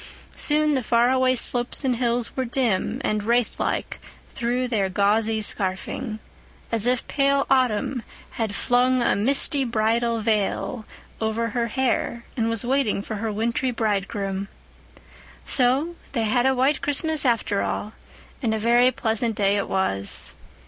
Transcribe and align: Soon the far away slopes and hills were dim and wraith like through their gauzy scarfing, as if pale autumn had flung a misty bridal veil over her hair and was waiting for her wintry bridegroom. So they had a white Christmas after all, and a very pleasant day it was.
Soon 0.35 0.73
the 0.73 0.81
far 0.81 1.11
away 1.11 1.35
slopes 1.35 1.83
and 1.85 1.97
hills 1.97 2.35
were 2.35 2.43
dim 2.43 2.99
and 3.03 3.21
wraith 3.23 3.59
like 3.59 3.99
through 4.31 4.67
their 4.67 4.89
gauzy 4.89 5.41
scarfing, 5.41 6.17
as 6.71 6.87
if 6.87 7.07
pale 7.07 7.45
autumn 7.51 8.01
had 8.31 8.55
flung 8.55 9.03
a 9.03 9.15
misty 9.15 9.63
bridal 9.63 10.19
veil 10.19 10.85
over 11.21 11.49
her 11.49 11.67
hair 11.67 12.25
and 12.35 12.49
was 12.49 12.65
waiting 12.65 13.03
for 13.03 13.17
her 13.17 13.31
wintry 13.31 13.69
bridegroom. 13.69 14.47
So 15.45 15.93
they 16.13 16.23
had 16.23 16.47
a 16.47 16.55
white 16.55 16.81
Christmas 16.81 17.23
after 17.23 17.61
all, 17.61 17.93
and 18.41 18.55
a 18.55 18.57
very 18.57 18.89
pleasant 18.89 19.35
day 19.35 19.55
it 19.55 19.69
was. 19.69 20.33